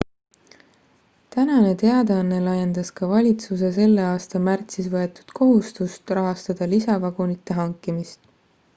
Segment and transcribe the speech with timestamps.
[1.33, 8.27] tänane teadaanne laiendas ka valitsuse selle aasta märtsis võetud kohustust rahastada lisavagunite hankimist